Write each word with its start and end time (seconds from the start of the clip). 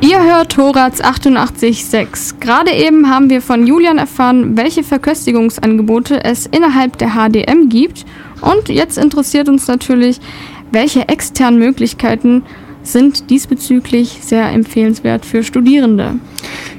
Ihr 0.00 0.22
hört 0.22 0.56
Horaz 0.56 1.00
88.6. 1.00 2.38
Gerade 2.38 2.70
eben 2.70 3.10
haben 3.10 3.30
wir 3.30 3.42
von 3.42 3.66
Julian 3.66 3.98
erfahren, 3.98 4.56
welche 4.56 4.84
Verköstigungsangebote 4.84 6.22
es 6.22 6.46
innerhalb 6.46 6.98
der 6.98 7.14
HDM 7.14 7.68
gibt. 7.68 8.06
Und 8.40 8.68
jetzt 8.68 8.96
interessiert 8.96 9.48
uns 9.48 9.66
natürlich, 9.66 10.20
welche 10.70 11.08
externen 11.08 11.58
Möglichkeiten 11.58 12.44
sind 12.84 13.28
diesbezüglich 13.28 14.20
sehr 14.22 14.48
empfehlenswert 14.50 15.26
für 15.26 15.42
Studierende. 15.42 16.14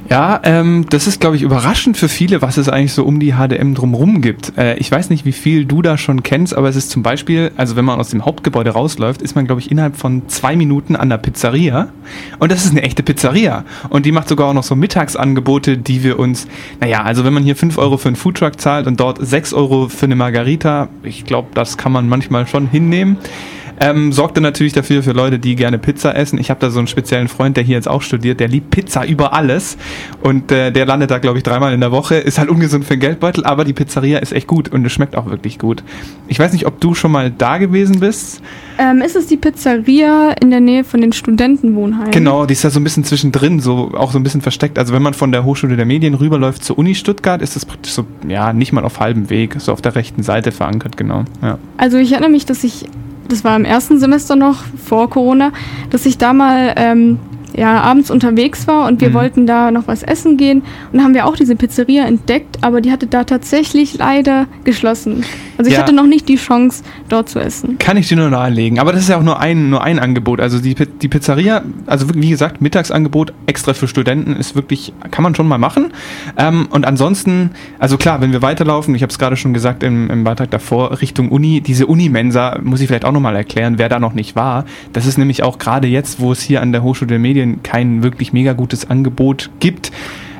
Ja, 0.10 0.42
ähm, 0.44 0.88
das 0.90 1.06
ist, 1.06 1.22
glaube 1.22 1.36
ich, 1.36 1.44
überraschend 1.44 1.96
für 1.96 2.10
viele, 2.10 2.42
was 2.42 2.58
es 2.58 2.68
eigentlich 2.68 2.94
so 2.94 3.04
um 3.04 3.20
die 3.20 3.34
HDM 3.34 3.76
drumherum 3.76 4.22
gibt. 4.22 4.58
Äh, 4.58 4.76
ich 4.78 4.92
weiß 4.92 5.12
nicht, 5.12 5.24
wie 5.24 5.32
viel 5.32 5.66
du 5.66 5.84
da 5.84 6.00
schon 6.00 6.24
kennst, 6.24 6.56
aber 6.58 6.68
es 6.68 6.76
ist 6.76 6.90
zum 6.90 7.04
Beispiel, 7.04 7.52
also 7.58 7.76
wenn 7.76 7.86
man 7.86 8.00
aus 8.00 8.10
dem 8.10 8.26
Hauptgebäude 8.26 8.72
rausläuft, 8.72 9.22
ist 9.22 9.36
man, 9.36 9.46
glaube 9.46 9.62
ich, 9.62 9.70
innerhalb 9.70 9.98
von 9.98 10.28
zwei 10.28 10.56
Minuten 10.56 10.96
an 10.96 11.10
der 11.10 11.20
Pizzeria. 11.20 11.90
Und 12.40 12.52
das 12.52 12.66
ist 12.66 12.72
eine 12.72 12.82
echte 12.82 13.04
Pizzeria. 13.04 13.66
Und 13.90 14.08
die 14.08 14.12
macht 14.12 14.30
sogar 14.30 14.48
auch 14.48 14.54
noch 14.54 14.64
so 14.64 14.76
Mittagsangebote, 14.76 15.78
die 15.78 16.04
wir 16.04 16.18
uns, 16.18 16.48
naja, 16.80 17.04
also 17.04 17.24
wenn 17.24 17.34
man 17.34 17.44
hier 17.44 17.56
fünf 17.56 17.78
Euro 17.78 17.98
für 17.98 18.10
einen 18.10 18.16
Foodtruck 18.16 18.60
zahlt 18.60 18.88
und 18.88 19.00
dort 19.00 19.20
sechs 19.22 19.54
Euro 19.54 19.90
für 19.90 20.08
eine 20.08 20.16
Margarita, 20.16 20.90
ich 21.04 21.24
glaube, 21.26 21.50
das 21.54 21.78
kann 21.78 21.92
man 21.92 22.10
manchmal 22.10 22.48
schon 22.48 22.68
hinnehmen. 22.68 23.18
Ähm, 23.80 24.12
sorgte 24.12 24.42
natürlich 24.42 24.74
dafür 24.74 25.04
für 25.04 25.14
Leute, 25.14 25.40
die 25.40 25.56
gerne 25.56 25.78
Pizza 25.78 26.16
essen. 26.16 26.38
Ich 26.40 26.50
habe 26.50 26.60
da 26.60 26.70
so 26.70 26.80
einen 26.80 26.88
speziellen 26.88 27.28
Freund, 27.28 27.56
der 27.58 27.64
hier 27.64 27.76
jetzt 27.76 27.88
auch 27.88 28.02
studiert, 28.02 28.40
der 28.40 28.48
liebt 28.48 28.72
Pizza 28.72 29.06
über 29.06 29.34
alles 29.34 29.78
und 30.22 30.52
äh, 30.52 30.72
der 30.72 30.86
landet 30.86 31.12
da 31.12 31.18
glaube 31.20 31.38
ich 31.38 31.44
dreimal 31.44 31.74
in 31.74 31.80
der 31.80 31.92
Woche. 31.92 32.16
Ist 32.16 32.40
halt 32.40 32.50
ungesund 32.50 32.86
für 32.86 32.96
den 32.96 33.00
Geldbeutel, 33.00 33.46
aber 33.46 33.64
die 33.64 33.74
Pizzeria 33.74 34.20
ist 34.20 34.34
echt 34.34 34.48
gut 34.48 34.70
und 34.70 34.86
es 34.86 34.92
schmeckt 34.92 35.16
auch 35.16 35.30
wirklich 35.30 35.60
gut. 35.60 35.84
Ich 36.28 36.40
weiß 36.40 36.52
nicht, 36.54 36.66
ob 36.66 36.80
du 36.82 36.94
schon 36.94 37.12
mal 37.12 37.32
da 37.32 37.58
gewesen 37.58 38.00
bist. 38.00 38.42
Ähm, 38.78 39.02
ist 39.02 39.16
es 39.16 39.28
die 39.28 39.38
Pizzeria 39.38 40.32
in 40.42 40.52
der 40.52 40.60
Nähe 40.60 40.84
von 40.84 41.02
den 41.02 41.14
Studentenwohnheimen? 41.14 42.12
Genau, 42.12 42.46
die 42.46 42.54
ist 42.54 42.64
da 42.64 42.70
so 42.70 42.80
ein 42.80 42.84
bisschen 42.84 43.04
zwischendrin, 43.04 43.60
so 43.60 43.92
auch 43.94 44.12
so 44.12 44.20
ein 44.20 44.24
bisschen 44.24 44.42
versteckt. 44.42 44.78
Also 44.78 44.94
wenn 44.94 45.02
man 45.02 45.14
von 45.14 45.32
der 45.32 45.44
Hochschule 45.44 45.76
der 45.76 45.86
Medien 45.86 46.14
rüberläuft 46.14 46.64
zur 46.64 46.78
Uni 46.78 46.96
Stuttgart, 46.96 47.42
ist 47.42 47.56
das 47.56 47.66
praktisch 47.66 47.94
so, 47.94 48.06
ja, 48.28 48.54
nicht 48.54 48.74
mal 48.74 48.84
auf 48.84 49.00
halbem 49.00 49.30
Weg, 49.30 49.56
so 49.60 49.72
auf 49.72 49.82
der 49.82 49.96
rechten 49.96 50.24
Seite 50.24 50.52
verankert, 50.52 50.98
genau. 50.98 51.24
Ja. 51.42 51.58
Also 51.78 51.98
ich 51.98 52.12
erinnere 52.12 52.32
mich, 52.32 52.46
dass 52.46 52.64
ich 52.64 52.86
das 53.30 53.44
war 53.44 53.56
im 53.56 53.66
ersten 53.66 54.00
Semester 54.00 54.36
noch 54.36 54.64
vor 54.84 55.10
Corona, 55.10 55.52
dass 55.90 56.06
ich 56.06 56.18
da 56.18 56.34
mal 56.34 56.74
ähm, 56.76 57.20
ja, 57.56 57.82
abends 57.82 58.12
unterwegs 58.12 58.68
war 58.68 58.88
und 58.88 59.02
wir 59.02 59.10
mhm. 59.10 59.14
wollten 59.14 59.48
da 59.48 59.72
noch 59.72 59.88
was 59.88 60.04
essen 60.04 60.38
gehen. 60.38 60.64
Und 60.92 61.04
haben 61.04 61.14
wir 61.14 61.26
auch 61.26 61.36
diese 61.36 61.56
Pizzeria 61.56 62.06
entdeckt, 62.06 62.60
aber 62.62 62.82
die 62.82 62.92
hatte 62.92 63.08
da 63.08 63.24
tatsächlich 63.24 63.98
leider 63.98 64.48
geschlossen. 64.64 65.24
Also 65.60 65.70
ich 65.70 65.76
ja. 65.76 65.84
hatte 65.84 65.94
noch 65.94 66.08
nicht 66.08 66.28
die 66.28 66.38
Chance, 66.38 66.84
dort 67.10 67.30
zu 67.30 67.40
essen. 67.40 67.78
Kann 67.78 67.98
ich 67.98 68.08
dir 68.08 68.18
nur 68.18 68.32
nahelegen. 68.32 68.80
Aber 68.80 68.92
das 68.92 69.02
ist 69.02 69.10
ja 69.10 69.18
auch 69.18 69.24
nur 69.24 69.40
ein, 69.40 69.70
nur 69.70 69.84
ein 69.84 70.00
Angebot. 70.00 70.42
Also 70.42 70.58
die, 70.58 70.74
die 70.74 71.08
Pizzeria, 71.08 71.62
also 71.86 72.08
wie 72.16 72.30
gesagt, 72.30 72.62
Mittagsangebot 72.62 73.34
extra 73.46 73.74
für 73.74 73.88
Studenten 73.88 74.36
ist 74.36 74.56
wirklich, 74.56 74.94
kann 75.12 75.24
man 75.24 75.36
schon 75.36 75.48
mal 75.48 75.60
machen. 75.60 75.94
Ähm, 76.38 76.68
und 76.72 76.86
ansonsten, 76.86 77.52
also 77.78 77.98
klar, 77.98 78.22
wenn 78.22 78.32
wir 78.32 78.42
weiterlaufen, 78.42 78.96
ich 78.96 79.04
habe 79.04 79.12
es 79.12 79.20
gerade 79.20 79.36
schon 79.36 79.54
gesagt 79.54 79.84
im, 79.84 80.10
im 80.10 80.24
Beitrag 80.24 80.50
davor, 80.50 81.00
Richtung 81.02 81.30
Uni, 81.30 81.62
diese 81.62 81.86
Unimensa, 81.86 82.58
muss 82.64 82.82
ich 82.82 82.88
vielleicht 82.88 83.06
auch 83.06 83.12
nochmal 83.12 83.36
erklären, 83.36 83.78
wer 83.78 83.90
da 83.90 84.00
noch 84.00 84.14
nicht 84.14 84.36
war. 84.36 84.66
Das 84.94 85.06
ist 85.06 85.20
nämlich 85.20 85.44
auch 85.44 85.60
gerade 85.60 85.88
jetzt, 85.88 86.20
wo 86.20 86.32
es 86.32 86.42
hier 86.42 86.62
an 86.62 86.72
der 86.72 86.84
Hochschule 86.84 87.10
der 87.10 87.20
Medien 87.20 87.30
Medien 87.30 87.62
kein 87.62 88.02
wirklich 88.02 88.34
mega 88.34 88.54
gutes 88.54 88.90
Angebot 88.90 89.52
gibt. 89.60 89.92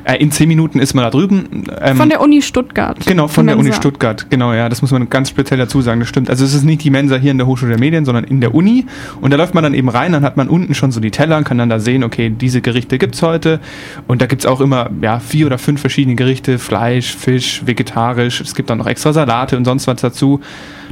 Äh, 0.04 0.16
in 0.16 0.30
zehn 0.30 0.48
Minuten 0.48 0.78
ist 0.78 0.94
man 0.94 1.04
da 1.04 1.10
drüben. 1.10 1.64
Ähm, 1.80 1.96
von 1.96 2.08
der 2.08 2.20
Uni 2.20 2.42
Stuttgart. 2.42 2.98
Genau, 3.06 3.28
von 3.28 3.46
der 3.46 3.58
Uni 3.58 3.72
Stuttgart. 3.72 4.26
Genau, 4.30 4.52
ja, 4.52 4.68
das 4.68 4.82
muss 4.82 4.90
man 4.90 5.08
ganz 5.10 5.28
speziell 5.28 5.58
dazu 5.58 5.80
sagen. 5.80 6.00
Das 6.00 6.08
stimmt. 6.08 6.30
Also 6.30 6.44
es 6.44 6.54
ist 6.54 6.64
nicht 6.64 6.82
die 6.84 6.90
Mensa 6.90 7.16
hier 7.16 7.30
in 7.30 7.38
der 7.38 7.46
Hochschule 7.46 7.72
der 7.72 7.80
Medien, 7.80 8.04
sondern 8.04 8.24
in 8.24 8.40
der 8.40 8.54
Uni. 8.54 8.86
Und 9.20 9.32
da 9.32 9.36
läuft 9.36 9.54
man 9.54 9.64
dann 9.64 9.74
eben 9.74 9.88
rein, 9.88 10.12
dann 10.12 10.24
hat 10.24 10.36
man 10.36 10.48
unten 10.48 10.74
schon 10.74 10.92
so 10.92 11.00
die 11.00 11.10
Teller 11.10 11.36
und 11.36 11.44
kann 11.44 11.58
dann 11.58 11.68
da 11.68 11.78
sehen, 11.78 12.04
okay, 12.04 12.30
diese 12.30 12.60
Gerichte 12.60 12.98
gibt 12.98 13.14
es 13.14 13.22
heute. 13.22 13.60
Und 14.06 14.22
da 14.22 14.26
gibt 14.26 14.42
es 14.42 14.46
auch 14.46 14.60
immer 14.60 14.90
ja, 15.02 15.20
vier 15.20 15.46
oder 15.46 15.58
fünf 15.58 15.80
verschiedene 15.80 16.16
Gerichte. 16.16 16.58
Fleisch, 16.58 17.14
Fisch, 17.14 17.62
vegetarisch. 17.66 18.40
Es 18.40 18.54
gibt 18.54 18.70
dann 18.70 18.78
noch 18.78 18.86
extra 18.86 19.12
Salate 19.12 19.56
und 19.56 19.64
sonst 19.64 19.86
was 19.86 20.00
dazu. 20.00 20.40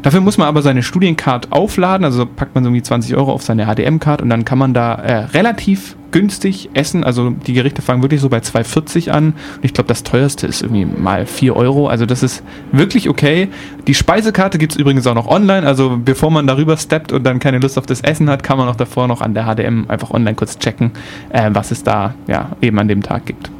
Dafür 0.02 0.20
muss 0.20 0.38
man 0.38 0.46
aber 0.46 0.62
seine 0.62 0.82
Studiencard 0.82 1.50
aufladen, 1.50 2.04
also 2.04 2.24
packt 2.24 2.54
man 2.54 2.62
so 2.62 2.68
irgendwie 2.68 2.82
20 2.82 3.16
Euro 3.16 3.32
auf 3.32 3.42
seine 3.42 3.66
HDM-Card 3.66 4.22
und 4.22 4.30
dann 4.30 4.44
kann 4.44 4.58
man 4.58 4.74
da 4.74 4.94
äh, 4.94 5.24
relativ 5.24 5.96
günstig 6.10 6.70
essen. 6.74 7.04
Also 7.04 7.30
die 7.30 7.52
Gerichte 7.52 7.82
fangen 7.82 8.02
wirklich 8.02 8.20
so 8.20 8.28
bei 8.28 8.38
2,40 8.38 9.10
an. 9.10 9.26
Und 9.56 9.64
ich 9.64 9.74
glaube, 9.74 9.88
das 9.88 10.02
teuerste 10.02 10.46
ist 10.46 10.62
irgendwie 10.62 10.84
mal 10.84 11.26
4 11.26 11.56
Euro. 11.56 11.88
Also 11.88 12.06
das 12.06 12.22
ist 12.22 12.42
wirklich 12.72 13.08
okay. 13.08 13.48
Die 13.86 13.94
Speisekarte 13.94 14.58
gibt 14.58 14.72
es 14.72 14.78
übrigens 14.78 15.06
auch 15.06 15.14
noch 15.14 15.26
online. 15.26 15.66
Also 15.66 15.98
bevor 16.02 16.30
man 16.30 16.46
darüber 16.46 16.76
steppt 16.76 17.12
und 17.12 17.24
dann 17.24 17.38
keine 17.38 17.58
Lust 17.58 17.78
auf 17.78 17.86
das 17.86 18.00
Essen 18.00 18.28
hat, 18.30 18.42
kann 18.42 18.58
man 18.58 18.68
auch 18.68 18.76
davor 18.76 19.08
noch 19.08 19.20
an 19.20 19.34
der 19.34 19.44
HDM 19.44 19.86
einfach 19.88 20.10
online 20.10 20.34
kurz 20.34 20.58
checken, 20.58 20.92
äh, 21.30 21.50
was 21.52 21.70
es 21.70 21.82
da 21.82 22.14
ja 22.26 22.50
eben 22.60 22.78
an 22.78 22.88
dem 22.88 23.02
Tag 23.02 23.26
gibt. 23.26 23.50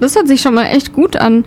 Das 0.00 0.14
hört 0.14 0.28
sich 0.28 0.42
schon 0.42 0.54
mal 0.54 0.66
echt 0.66 0.92
gut 0.92 1.16
an. 1.16 1.44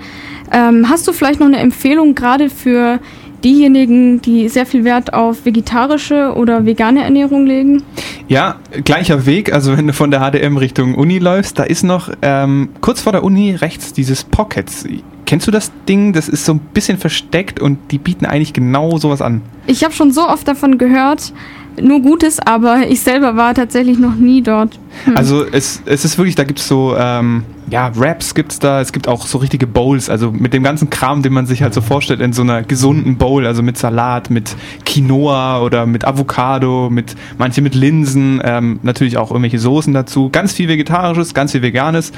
Ähm, 0.51 0.89
hast 0.89 1.07
du 1.07 1.13
vielleicht 1.13 1.39
noch 1.39 1.47
eine 1.47 1.59
Empfehlung 1.59 2.15
gerade 2.15 2.49
für 2.49 2.99
diejenigen, 3.43 4.21
die 4.21 4.49
sehr 4.49 4.65
viel 4.65 4.83
Wert 4.83 5.13
auf 5.13 5.45
vegetarische 5.45 6.33
oder 6.35 6.65
vegane 6.65 7.03
Ernährung 7.03 7.45
legen? 7.45 7.83
Ja, 8.27 8.57
gleicher 8.83 9.25
Weg. 9.25 9.53
Also 9.53 9.77
wenn 9.77 9.87
du 9.87 9.93
von 9.93 10.11
der 10.11 10.19
HDM 10.19 10.57
Richtung 10.57 10.95
Uni 10.95 11.19
läufst, 11.19 11.59
da 11.59 11.63
ist 11.63 11.83
noch 11.83 12.09
ähm, 12.21 12.69
kurz 12.81 13.01
vor 13.01 13.11
der 13.11 13.23
Uni 13.23 13.55
rechts 13.55 13.93
dieses 13.93 14.23
Pockets. 14.23 14.85
Kennst 15.25 15.45
du 15.45 15.51
das 15.51 15.71
Ding? 15.87 16.13
Das 16.13 16.27
ist 16.27 16.45
so 16.45 16.53
ein 16.53 16.59
bisschen 16.73 16.97
versteckt 16.97 17.59
und 17.59 17.77
die 17.91 17.99
bieten 17.99 18.25
eigentlich 18.25 18.53
genau 18.53 18.97
sowas 18.97 19.21
an. 19.21 19.41
Ich 19.67 19.83
habe 19.83 19.93
schon 19.93 20.11
so 20.11 20.27
oft 20.27 20.47
davon 20.47 20.79
gehört 20.79 21.33
nur 21.81 22.01
Gutes, 22.01 22.39
aber 22.39 22.87
ich 22.87 23.01
selber 23.01 23.35
war 23.35 23.53
tatsächlich 23.53 23.99
noch 23.99 24.15
nie 24.15 24.41
dort. 24.41 24.79
Hm. 25.05 25.17
Also 25.17 25.45
es, 25.45 25.81
es 25.85 26.05
ist 26.05 26.17
wirklich, 26.17 26.35
da 26.35 26.43
gibt 26.43 26.59
es 26.59 26.67
so, 26.67 26.95
ähm, 26.97 27.43
ja, 27.69 27.95
Wraps 27.95 28.33
gibt 28.35 28.51
es 28.51 28.59
da, 28.59 28.81
es 28.81 28.91
gibt 28.91 29.07
auch 29.07 29.25
so 29.25 29.37
richtige 29.37 29.67
Bowls, 29.67 30.09
also 30.09 30.31
mit 30.31 30.53
dem 30.53 30.63
ganzen 30.63 30.89
Kram, 30.89 31.21
den 31.21 31.33
man 31.33 31.45
sich 31.45 31.61
halt 31.61 31.73
so 31.73 31.81
vorstellt 31.81 32.21
in 32.21 32.33
so 32.33 32.41
einer 32.41 32.63
gesunden 32.63 33.17
Bowl, 33.17 33.45
also 33.45 33.61
mit 33.61 33.77
Salat, 33.77 34.29
mit 34.29 34.55
Quinoa 34.85 35.61
oder 35.61 35.85
mit 35.85 36.05
Avocado, 36.05 36.89
mit 36.89 37.15
manche 37.37 37.61
mit 37.61 37.75
Linsen, 37.75 38.41
ähm, 38.43 38.79
natürlich 38.83 39.17
auch 39.17 39.31
irgendwelche 39.31 39.59
Soßen 39.59 39.93
dazu, 39.93 40.29
ganz 40.29 40.53
viel 40.53 40.67
Vegetarisches, 40.67 41.33
ganz 41.33 41.51
viel 41.51 41.61
Veganes. 41.61 42.11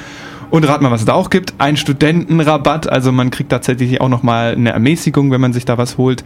Und 0.50 0.68
rat 0.68 0.82
mal, 0.82 0.92
was 0.92 1.00
es 1.00 1.06
da 1.06 1.14
auch 1.14 1.30
gibt. 1.30 1.54
Ein 1.60 1.78
Studentenrabatt, 1.78 2.90
also 2.90 3.14
man 3.14 3.32
kriegt 3.32 3.52
tatsächlich 3.52 4.02
auch 4.02 4.10
nochmal 4.10 4.52
eine 4.52 4.72
Ermäßigung, 4.72 5.32
wenn 5.32 5.40
man 5.40 5.54
sich 5.54 5.64
da 5.64 5.78
was 5.78 5.98
holt. 5.98 6.26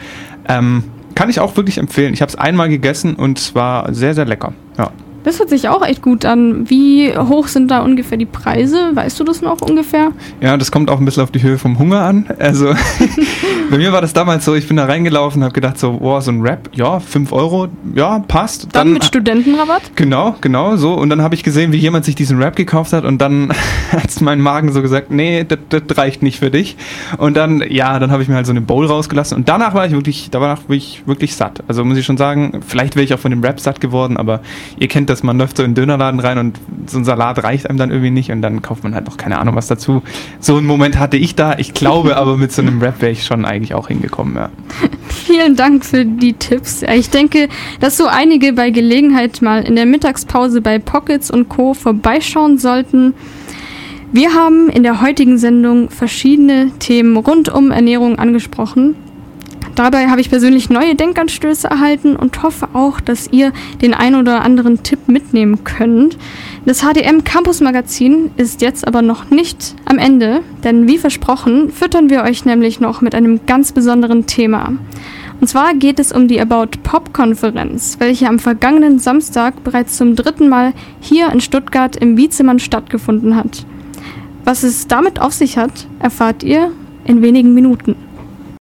Ähm, 0.50 0.84
kann 1.16 1.30
ich 1.30 1.40
auch 1.40 1.56
wirklich 1.58 1.78
empfehlen. 1.78 2.14
Ich 2.14 2.22
habe 2.22 2.30
es 2.30 2.36
einmal 2.36 2.70
gegessen 2.70 3.16
und 3.16 3.40
es 3.40 3.56
war 3.56 3.94
sehr, 3.94 4.14
sehr 4.14 4.26
lecker. 4.26 4.53
Ja. 4.78 4.92
Das 5.25 5.40
hört 5.40 5.50
sich 5.50 5.68
auch 5.69 5.84
echt 5.84 6.03
gut 6.03 6.24
an. 6.24 6.69
Wie 6.69 7.12
hoch 7.18 7.47
sind 7.47 7.72
da 7.72 7.80
ungefähr 7.80 8.18
die 8.18 8.28
Preise? 8.28 8.91
Weißt 8.94 9.19
du 9.19 9.24
das 9.24 9.41
noch 9.41 9.59
ungefähr? 9.62 10.12
Ja, 10.40 10.56
das 10.56 10.72
kommt 10.72 10.91
auch 10.91 11.00
ein 11.00 11.06
bisschen 11.06 11.24
auf 11.24 11.31
die 11.31 11.41
Höhe 11.41 11.58
vom 11.58 11.80
Hunger 11.80 12.02
an. 12.02 12.28
Also 12.38 12.75
bei 13.72 13.78
mir 13.78 13.91
war 13.91 14.02
das 14.02 14.14
damals 14.14 14.46
so, 14.46 14.53
ich 14.53 14.68
bin 14.68 14.78
da 14.78 14.85
reingelaufen 14.85 15.41
und 15.41 15.46
habe 15.46 15.53
gedacht 15.53 15.80
so, 15.80 15.94
boah, 15.94 16.22
so 16.22 16.30
ein 16.30 16.41
Rap, 16.41 16.69
ja, 16.74 17.00
5 17.00 17.31
Euro, 17.31 17.69
ja, 17.96 18.19
passt. 18.19 18.66
Dann, 18.66 18.69
dann 18.72 18.94
mit 18.94 19.06
Studentenrabatt? 19.06 19.96
Genau, 19.96 20.35
genau, 20.41 20.78
so. 20.78 20.94
Und 20.94 21.09
dann 21.09 21.24
habe 21.24 21.34
ich 21.34 21.44
gesehen, 21.44 21.72
wie 21.72 21.78
jemand 21.78 22.06
sich 22.06 22.14
diesen 22.14 22.40
Rap 22.40 22.56
gekauft 22.56 22.94
hat 22.94 23.03
und 23.03 23.19
dann 23.19 23.52
hat 23.91 24.22
mein 24.22 24.40
Magen 24.40 24.72
so 24.74 24.84
gesagt, 24.84 25.09
nee, 25.09 25.44
das, 25.44 25.58
das 25.69 25.97
reicht 25.97 26.22
nicht 26.22 26.38
für 26.38 26.52
dich. 26.52 26.78
Und 27.18 27.35
dann, 27.35 27.64
ja, 27.68 27.97
dann 27.97 28.12
habe 28.12 28.22
ich 28.22 28.30
mir 28.30 28.35
halt 28.35 28.46
so 28.46 28.52
eine 28.52 28.62
Bowl 28.62 28.85
rausgelassen 28.85 29.35
und 29.35 29.50
danach 29.50 29.74
war 29.74 29.88
ich 29.88 29.94
wirklich, 29.94 30.30
danach 30.30 30.62
war 30.68 30.75
ich 30.75 31.02
wirklich 31.08 31.35
satt. 31.35 31.64
Also 31.68 31.84
muss 31.84 31.97
ich 31.97 32.06
schon 32.06 32.18
sagen, 32.18 32.62
vielleicht 32.68 32.96
wäre 32.96 33.03
ich 33.03 33.14
auch 33.16 33.19
von 33.19 33.31
dem 33.31 33.44
Rap 33.44 33.59
satt 33.59 33.81
geworden, 33.81 34.18
aber 34.18 34.41
ihr 34.78 34.88
kennt 34.88 35.09
das 35.09 35.15
dass 35.16 35.24
man 35.24 35.38
läuft 35.38 35.56
so 35.56 35.64
in 35.64 35.72
den 35.72 35.76
Dönerladen 35.76 36.20
rein 36.20 36.38
und 36.38 36.59
so 36.88 36.98
ein 36.98 37.06
Salat 37.06 37.42
reicht 37.42 37.70
einem 37.70 37.80
dann 37.80 37.90
irgendwie 37.90 38.12
nicht 38.12 38.31
und 38.31 38.42
dann 38.42 38.62
kauft 38.62 38.84
man 38.84 38.94
halt 38.94 39.06
noch 39.06 39.16
keine 39.16 39.40
Ahnung 39.40 39.56
was 39.56 39.68
dazu. 39.68 40.03
So 40.42 40.58
einen 40.58 40.68
Moment 40.68 41.00
hatte 41.00 41.16
ich 41.16 41.36
da. 41.36 41.58
Ich 41.58 41.74
glaube 41.74 42.18
aber 42.18 42.36
mit 42.36 42.52
so 42.52 42.62
einem 42.62 42.81
Rap 42.81 43.02
wäre 43.02 43.14
ich 43.14 43.24
schon 43.24 43.46
eigentlich 43.46 43.74
auch 43.74 43.88
hingekommen, 43.88 44.36
ja. 44.36 44.50
Vielen 45.08 45.56
Dank 45.56 45.86
für 45.86 46.03
die 46.03 46.34
Tipps. 46.34 46.84
Ich 46.84 47.12
denke, 47.12 47.48
dass 47.80 47.96
so 47.96 48.08
einige 48.08 48.52
bei 48.52 48.72
Gelegenheit 48.72 49.42
mal 49.42 49.64
in 49.64 49.78
der 49.78 49.86
Mittagspause 49.86 50.59
bei 50.59 50.80
Pockets 50.80 51.32
und 51.32 51.47
Co. 51.47 51.74
vorbeischauen 51.74 52.58
sollten. 52.58 53.14
Wir 54.11 54.34
haben 54.34 54.68
in 54.68 54.84
der 54.84 55.02
heutigen 55.02 55.38
Sendung 55.38 55.90
verschiedene 55.90 56.72
Themen 56.79 57.16
rund 57.16 57.47
um 57.47 57.72
Ernährung 57.72 58.20
angesprochen. 58.20 58.96
Dabei 59.75 60.07
habe 60.07 60.22
ich 60.22 60.29
persönlich 60.29 60.69
neue 60.69 60.95
Denkanstöße 60.95 61.67
erhalten 61.67 62.16
und 62.16 62.41
hoffe 62.43 62.69
auch, 62.72 63.01
dass 63.01 63.27
ihr 63.31 63.51
den 63.81 63.93
ein 63.93 64.16
oder 64.16 64.41
anderen 64.41 64.83
Tipp 64.83 65.09
mitnehmen 65.09 65.66
könnt. 65.66 66.17
Das 66.66 66.81
HDM 66.81 67.25
Campus 67.25 67.59
Magazin 67.59 68.31
ist 68.37 68.61
jetzt 68.61 68.87
aber 68.87 69.01
noch 69.01 69.29
nicht 69.29 69.75
am 69.83 69.97
Ende, 69.97 70.41
denn 70.63 70.87
wie 70.87 70.97
versprochen 70.97 71.72
füttern 71.72 72.09
wir 72.09 72.23
euch 72.23 72.45
nämlich 72.45 72.79
noch 72.79 73.01
mit 73.01 73.13
einem 73.13 73.45
ganz 73.45 73.73
besonderen 73.73 74.25
Thema. 74.27 74.77
Und 75.41 75.47
zwar 75.47 75.73
geht 75.73 75.99
es 75.99 76.13
um 76.13 76.29
die 76.29 76.39
About 76.39 76.79
Pop 76.83 77.13
Konferenz, 77.13 77.97
welche 77.99 78.29
am 78.29 78.39
vergangenen 78.39 78.99
Samstag 78.99 79.61
bereits 79.66 79.97
zum 79.97 80.16
dritten 80.16 80.47
Mal 80.47 80.72
hier 81.01 81.29
in 81.33 81.41
Stuttgart 81.41 81.97
im 81.97 82.16
Wiezemann 82.16 82.59
stattgefunden 82.59 83.35
hat. 83.35 83.66
Was 84.45 84.63
es 84.63 84.87
damit 84.87 85.19
auf 85.19 85.33
sich 85.33 85.57
hat, 85.57 85.87
erfahrt 85.99 86.43
ihr 86.43 86.72
in 87.03 87.22
wenigen 87.22 87.53
Minuten. 87.53 88.04